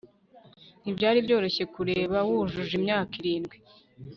ntibyari 0.81 1.19
byoroshye 1.25 1.63
kureba 1.73 2.17
wujuje 2.29 2.73
imyaka 2.79 3.13
irindwi 3.21 3.55